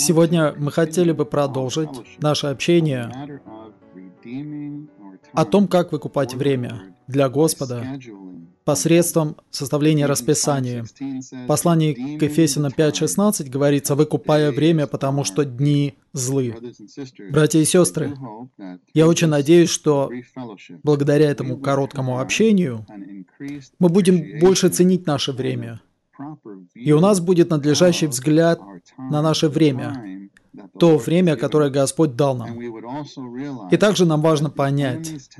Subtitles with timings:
[0.00, 3.12] Сегодня мы хотели бы продолжить наше общение
[5.32, 7.84] о том, как выкупать время для Господа
[8.64, 10.84] посредством составления расписания.
[10.84, 16.56] В послании к Ефесянам 5.16 говорится, «Выкупая время, потому что дни злы».
[17.30, 18.16] Братья и сестры,
[18.94, 20.10] я очень надеюсь, что
[20.82, 22.86] благодаря этому короткому общению
[23.78, 25.82] мы будем больше ценить наше время–
[26.74, 28.60] и у нас будет надлежащий взгляд
[28.98, 30.19] на наше время,
[30.80, 32.58] то время, которое Господь дал нам.
[33.70, 35.30] И также нам важно понять,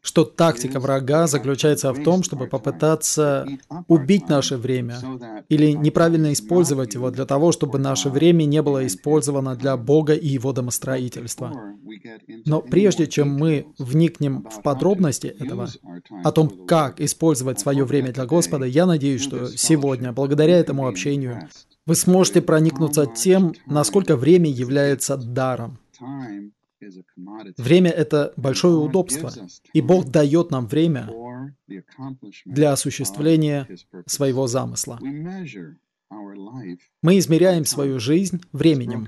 [0.00, 3.46] что тактика врага заключается в том, чтобы попытаться
[3.88, 4.96] убить наше время
[5.48, 10.28] или неправильно использовать его для того, чтобы наше время не было использовано для Бога и
[10.28, 11.52] Его домостроительства.
[12.46, 15.68] Но прежде чем мы вникнем в подробности этого,
[16.22, 21.48] о том, как использовать свое время для Господа, я надеюсь, что сегодня, благодаря этому общению,
[21.86, 25.78] вы сможете проникнуться тем, насколько время является даром.
[27.56, 29.32] Время– это большое удобство,
[29.72, 31.10] и Бог дает нам время
[32.44, 33.68] для осуществления
[34.06, 34.98] своего замысла.
[37.02, 39.06] Мы измеряем свою жизнь временем.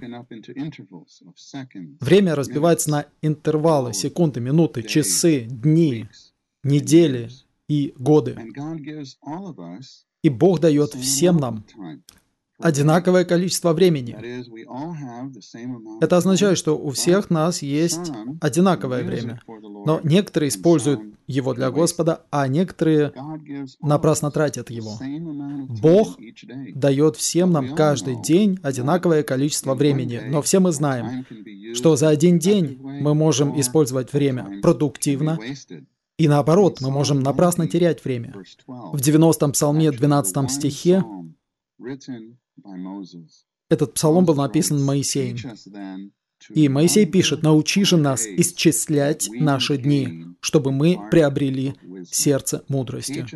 [2.00, 6.08] Время разбивается на интервалы, секунды, минуты, часы, дни,
[6.62, 7.28] недели
[7.68, 8.36] и годы.
[10.22, 11.64] И Бог дает всем нам
[12.58, 14.16] одинаковое количество времени.
[16.00, 19.40] Это означает, что у всех нас есть одинаковое время.
[19.46, 23.12] Но некоторые используют его для Господа, а некоторые
[23.80, 24.98] напрасно тратят его.
[25.80, 26.18] Бог
[26.74, 30.22] дает всем нам каждый день одинаковое количество времени.
[30.28, 31.26] Но все мы знаем,
[31.74, 35.38] что за один день мы можем использовать время продуктивно,
[36.18, 38.34] и наоборот, мы можем напрасно терять время.
[38.66, 41.04] В 90-м псалме 12 стихе
[43.68, 45.36] этот псалом был написан Моисеем.
[46.50, 51.74] И Моисей пишет, «Научи же нас исчислять наши дни, чтобы мы приобрели
[52.10, 53.26] сердце мудрости».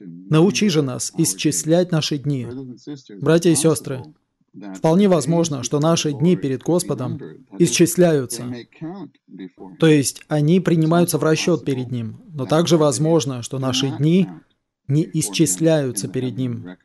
[0.00, 2.46] Научи же нас исчислять наши дни.
[3.20, 4.02] Братья и сестры,
[4.74, 7.18] вполне возможно, что наши дни перед Господом
[7.58, 8.44] исчисляются.
[9.78, 12.20] То есть они принимаются в расчет перед Ним.
[12.28, 14.28] Но также возможно, что наши дни
[14.86, 16.76] не исчисляются перед Ним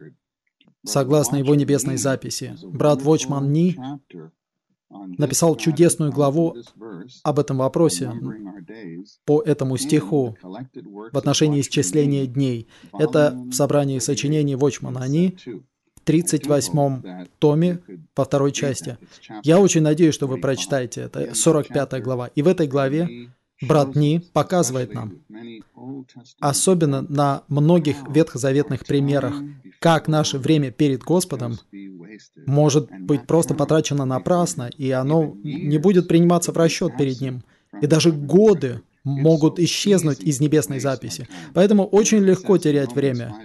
[0.86, 2.56] согласно его небесной записи.
[2.64, 3.78] Брат Вочман Ни
[5.18, 6.56] написал чудесную главу
[7.24, 8.12] об этом вопросе
[9.26, 12.68] по этому стиху в отношении исчисления дней.
[12.94, 15.38] Это в собрании сочинений Вочмана Ни
[15.96, 17.80] в 38 томе
[18.16, 18.98] по второй части.
[19.44, 22.28] Я очень надеюсь, что вы прочитаете это, 45 глава.
[22.36, 23.30] И в этой главе
[23.62, 25.14] брат Ни показывает нам,
[26.40, 29.36] особенно на многих ветхозаветных примерах,
[29.80, 31.58] как наше время перед Господом
[32.46, 37.44] может быть просто потрачено напрасно, и оно не будет приниматься в расчет перед Ним.
[37.82, 41.28] И даже годы могут исчезнуть из небесной записи.
[41.54, 43.36] Поэтому очень легко терять время.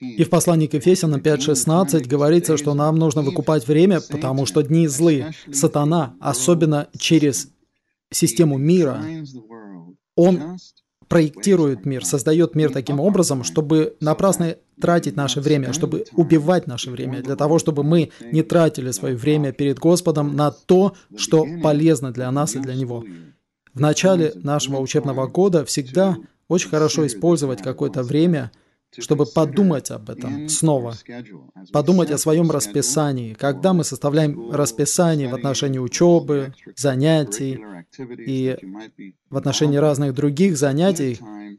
[0.00, 4.88] И в послании к Ефесянам 5.16 говорится, что нам нужно выкупать время, потому что дни
[4.88, 5.26] злы.
[5.52, 7.48] Сатана, особенно через
[8.10, 9.02] систему мира,
[10.16, 10.58] он
[11.08, 17.22] проектирует мир, создает мир таким образом, чтобы напрасно тратить наше время, чтобы убивать наше время,
[17.22, 22.30] для того, чтобы мы не тратили свое время перед Господом на то, что полезно для
[22.30, 23.04] нас и для Него.
[23.74, 26.16] В начале нашего учебного года всегда
[26.48, 28.50] очень хорошо использовать какое-то время–
[28.98, 30.94] чтобы подумать об этом снова,
[31.72, 33.34] подумать о своем расписании.
[33.34, 37.60] Когда мы составляем расписание в отношении учебы, занятий
[37.98, 38.56] и
[39.30, 41.18] в отношении разных других занятий,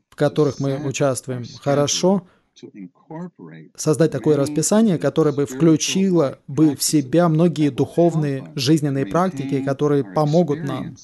[0.09, 2.27] в которых мы участвуем, хорошо
[3.75, 10.63] создать такое расписание, которое бы включило бы в себя многие духовные жизненные практики, которые помогут
[10.63, 10.95] нам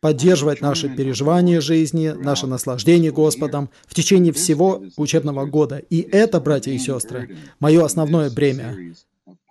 [0.00, 5.78] поддерживать наши переживания жизни, наше наслаждение Господом в течение всего учебного года.
[5.78, 8.76] И это, братья и сестры, мое основное бремя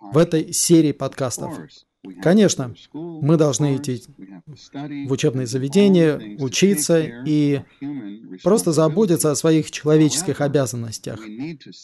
[0.00, 1.58] в этой серии подкастов.
[2.22, 4.02] Конечно, мы должны идти
[5.06, 7.60] в учебные заведения, учиться и
[8.42, 11.20] просто заботиться о своих человеческих обязанностях.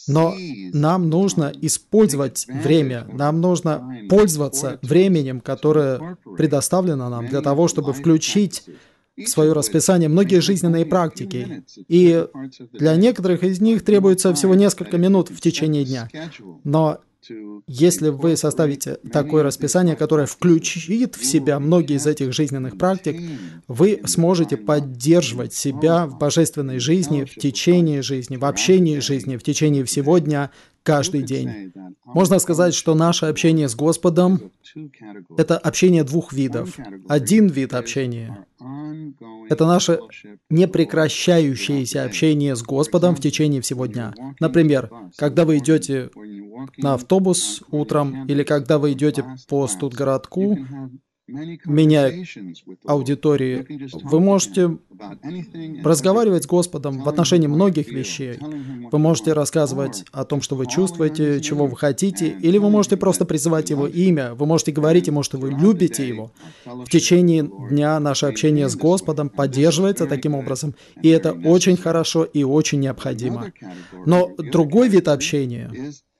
[0.07, 0.33] Но
[0.73, 8.63] нам нужно использовать время, нам нужно пользоваться временем, которое предоставлено нам для того, чтобы включить
[9.15, 11.63] в свое расписание многие жизненные практики.
[11.87, 12.25] И
[12.71, 16.09] для некоторых из них требуется всего несколько минут в течение дня.
[16.63, 16.99] Но
[17.67, 23.19] если вы составите такое расписание, которое включит в себя многие из этих жизненных практик,
[23.67, 29.83] вы сможете поддерживать себя в божественной жизни, в течение жизни, в общении жизни, в течение
[29.85, 30.51] всего дня,
[30.83, 31.71] каждый день.
[32.05, 34.51] Можно сказать, что наше общение с Господом–
[35.37, 36.77] это общение двух видов.
[37.07, 38.45] Один вид общения–
[39.49, 39.99] это наше
[40.49, 44.13] непрекращающееся общение с Господом в течение всего дня.
[44.39, 46.09] Например, когда вы идете
[46.77, 50.57] на автобус утром или когда вы идете по студгородку,
[51.27, 52.25] меняя
[52.85, 53.65] аудитории,
[54.03, 54.77] вы можете
[55.83, 58.39] разговаривать с Господом в отношении многих вещей.
[58.91, 63.25] Вы можете рассказывать о том, что вы чувствуете, чего вы хотите, или вы можете просто
[63.25, 66.31] призывать Его имя, вы можете говорить Ему, что вы любите Его.
[66.65, 72.43] В течение дня наше общение с Господом поддерживается таким образом, и это очень хорошо и
[72.43, 73.51] очень необходимо.
[74.05, 75.71] Но другой вид общения–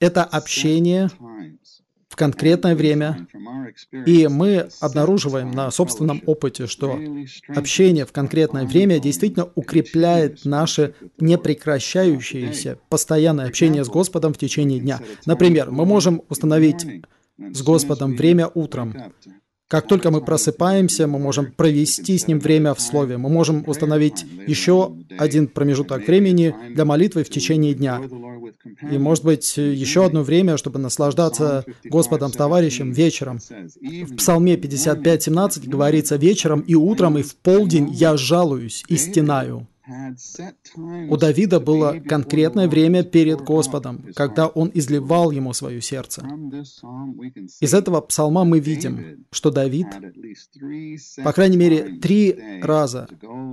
[0.00, 1.10] это общение
[2.08, 3.26] в конкретное время.
[4.06, 7.00] И мы обнаруживаем на собственном опыте, что
[7.48, 15.00] общение в конкретное время действительно укрепляет наше непрекращающееся постоянное общение с Господом в течение дня.
[15.24, 16.86] Например, мы можем установить
[17.38, 18.94] с Господом время утром.
[19.72, 23.16] Как только мы просыпаемся, мы можем провести с ним время в Слове.
[23.16, 27.98] Мы можем установить еще один промежуток времени для молитвы в течение дня.
[28.82, 33.38] И, может быть, еще одно время, чтобы наслаждаться Господом с товарищем вечером.
[33.80, 39.66] В Псалме 55.17 говорится «Вечером и утром и в полдень я жалуюсь и стенаю».
[39.84, 46.22] У Давида было конкретное время перед Господом, когда он изливал ему свое сердце.
[47.60, 49.88] Из этого псалма мы видим, что Давид,
[51.24, 53.08] по крайней мере, три раза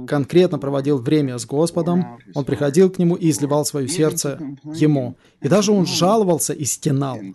[0.08, 5.16] конкретно проводил время с Господом, он приходил к нему и изливал свое сердце ему.
[5.42, 7.18] И даже он жаловался и стенал.
[7.18, 7.34] В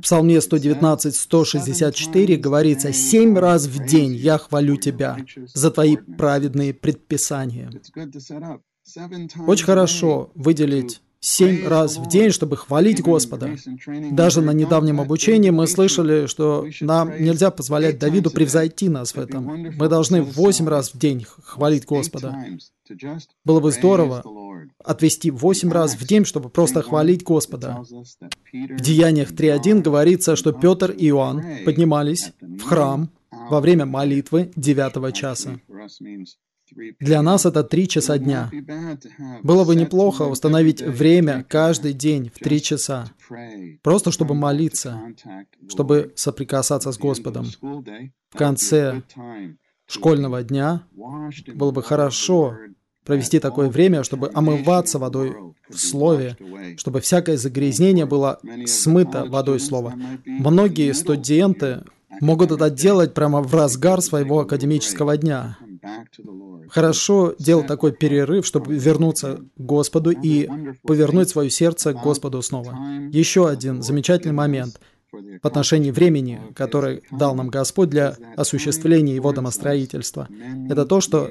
[0.00, 5.18] Псалме 119-164 говорится «Семь раз в день я хвалю тебя
[5.52, 7.70] за твои праведные предписания».
[9.46, 13.56] Очень хорошо выделить семь раз в день, чтобы хвалить Господа.
[14.12, 19.44] Даже на недавнем обучении мы слышали, что нам нельзя позволять Давиду превзойти нас в этом.
[19.44, 22.36] Мы должны восемь раз в день хвалить Господа.
[23.44, 24.22] Было бы здорово
[24.84, 27.82] отвести восемь раз в день, чтобы просто хвалить Господа.
[28.52, 35.10] В Деяниях 3.1 говорится, что Петр и Иоанн поднимались в храм во время молитвы девятого
[35.12, 35.58] часа.
[37.00, 38.50] Для нас это три часа дня.
[39.42, 43.06] Было бы неплохо установить время каждый день в три часа,
[43.82, 45.00] просто чтобы молиться,
[45.68, 47.46] чтобы соприкасаться с Господом.
[48.30, 49.02] В конце
[49.86, 50.82] школьного дня
[51.54, 52.56] было бы хорошо
[53.04, 55.34] провести такое время, чтобы омываться водой
[55.68, 56.36] в Слове,
[56.76, 59.94] чтобы всякое загрязнение было смыто водой Слова.
[60.24, 61.84] Многие студенты
[62.20, 65.58] могут это делать прямо в разгар своего академического дня.
[66.68, 70.48] Хорошо делать такой перерыв, чтобы вернуться к Господу и
[70.82, 72.76] повернуть свое сердце к Господу снова.
[73.12, 74.80] Еще один замечательный момент
[75.12, 80.28] в отношении времени, который дал нам Господь для осуществления Его домостроительства.
[80.68, 81.28] Это то, что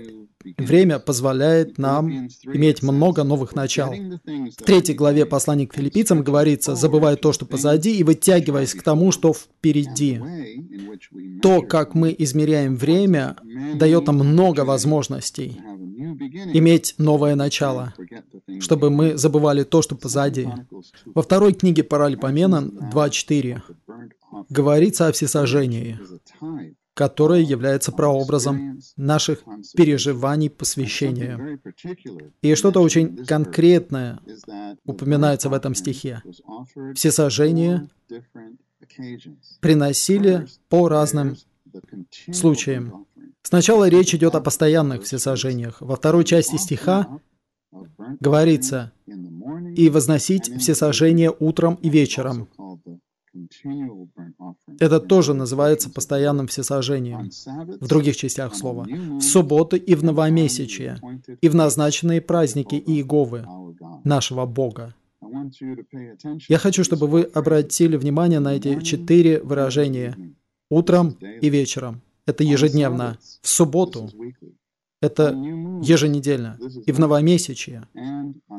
[0.58, 3.92] Время позволяет нам иметь много новых начал.
[3.92, 9.12] В третьей главе послания к филиппийцам говорится, забывая то, что позади, и вытягиваясь к тому,
[9.12, 10.22] что впереди.
[11.42, 13.38] То, как мы измеряем время,
[13.76, 15.60] дает нам много возможностей
[16.54, 17.94] иметь новое начало,
[18.60, 20.48] чтобы мы забывали то, что позади.
[21.06, 23.62] Во второй книге Паралипомена 2.4
[24.50, 26.00] говорится о всесожжении
[26.94, 29.44] которое является прообразом наших
[29.76, 31.60] переживаний посвящения.
[32.42, 34.20] И что-то очень конкретное
[34.86, 36.22] упоминается в этом стихе.
[36.94, 37.88] Все сожжения
[39.60, 41.36] приносили по разным
[42.32, 43.08] случаям.
[43.42, 45.82] Сначала речь идет о постоянных всесожжениях.
[45.82, 47.20] Во второй части стиха
[48.20, 48.92] говорится
[49.76, 52.48] «и возносить всесожжения утром и вечером».
[54.80, 57.30] Это тоже называется постоянным всесожжением
[57.80, 58.86] в других частях слова.
[58.86, 61.00] В субботы и в новомесячие,
[61.42, 63.46] и в назначенные праздники Иеговы,
[64.04, 64.94] нашего Бога.
[66.48, 70.18] Я хочу, чтобы вы обратили внимание на эти четыре выражения
[70.70, 72.02] утром и вечером.
[72.26, 73.18] Это ежедневно.
[73.42, 74.10] В субботу
[75.04, 75.36] это
[75.82, 76.58] еженедельно.
[76.86, 77.84] И в новомесячье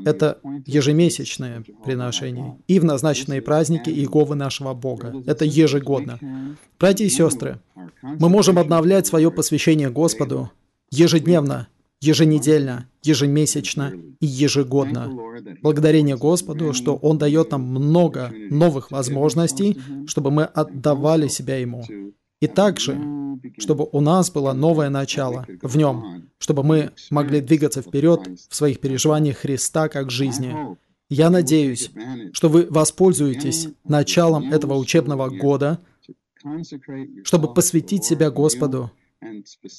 [0.04, 2.58] это ежемесячное приношение.
[2.68, 5.14] И в назначенные праздники Иеговы нашего Бога.
[5.26, 6.18] Это ежегодно.
[6.78, 7.60] Братья и сестры,
[8.02, 10.50] мы можем обновлять свое посвящение Господу
[10.90, 11.68] ежедневно,
[12.02, 15.10] еженедельно, ежемесячно и ежегодно.
[15.62, 21.84] Благодарение Господу, что Он дает нам много новых возможностей, чтобы мы отдавали себя Ему.
[22.44, 23.00] И также,
[23.56, 28.20] чтобы у нас было новое начало в нем, чтобы мы могли двигаться вперед
[28.50, 30.54] в своих переживаниях Христа как жизни.
[31.08, 31.90] Я надеюсь,
[32.34, 35.80] что вы воспользуетесь началом этого учебного года,
[37.24, 38.90] чтобы посвятить себя Господу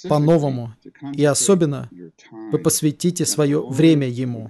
[0.10, 0.74] по-новому,
[1.14, 1.88] и особенно
[2.52, 4.50] вы посвятите свое время Ему,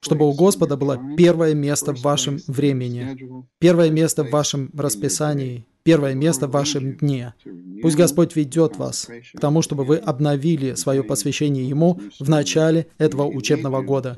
[0.00, 6.14] чтобы у Господа было первое место в вашем времени, первое место в вашем расписании, первое
[6.14, 7.34] место в вашем дне.
[7.82, 13.26] Пусть Господь ведет вас к тому, чтобы вы обновили свое посвящение Ему в начале этого
[13.26, 14.16] учебного года.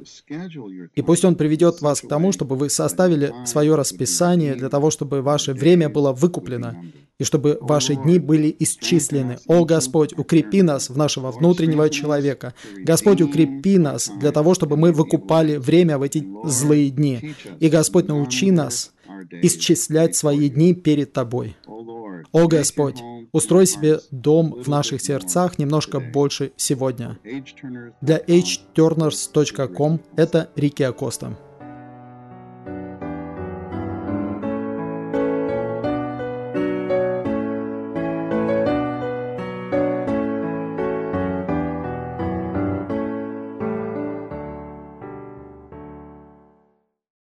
[0.94, 5.22] И пусть Он приведет вас к тому, чтобы вы составили свое расписание для того, чтобы
[5.22, 6.76] ваше время было выкуплено,
[7.18, 9.38] и чтобы ваши дни были исчислены.
[9.46, 12.54] О Господь, укрепи нас в нашего внутреннего человека.
[12.78, 17.34] Господь, укрепи нас для того, чтобы мы выкупали время в эти злые дни.
[17.60, 18.93] И Господь, научи нас
[19.42, 21.56] исчислять свои дни перед Тобой.
[22.32, 23.00] О Господь,
[23.32, 27.18] устрой себе дом в наших сердцах немножко больше сегодня.
[28.00, 31.36] Для hturners.com это Рики Акоста.